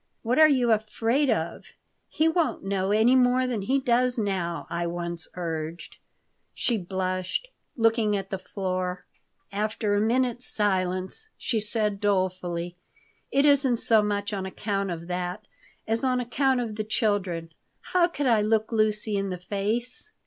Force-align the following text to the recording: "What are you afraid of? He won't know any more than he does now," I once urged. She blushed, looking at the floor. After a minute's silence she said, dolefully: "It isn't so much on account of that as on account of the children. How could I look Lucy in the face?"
"What 0.23 0.39
are 0.39 0.49
you 0.49 0.71
afraid 0.71 1.29
of? 1.29 1.73
He 2.09 2.27
won't 2.27 2.63
know 2.63 2.89
any 2.91 3.15
more 3.15 3.45
than 3.45 3.61
he 3.61 3.79
does 3.79 4.17
now," 4.17 4.65
I 4.67 4.87
once 4.87 5.27
urged. 5.35 5.97
She 6.55 6.75
blushed, 6.75 7.49
looking 7.77 8.15
at 8.17 8.31
the 8.31 8.39
floor. 8.39 9.05
After 9.51 9.93
a 9.93 10.01
minute's 10.01 10.47
silence 10.47 11.29
she 11.37 11.59
said, 11.59 11.99
dolefully: 12.01 12.77
"It 13.29 13.45
isn't 13.45 13.75
so 13.75 14.01
much 14.01 14.33
on 14.33 14.47
account 14.47 14.89
of 14.89 15.05
that 15.05 15.45
as 15.87 16.03
on 16.03 16.19
account 16.19 16.61
of 16.61 16.77
the 16.77 16.83
children. 16.83 17.51
How 17.81 18.07
could 18.07 18.25
I 18.25 18.41
look 18.41 18.71
Lucy 18.71 19.15
in 19.15 19.29
the 19.29 19.37
face?" 19.37 20.13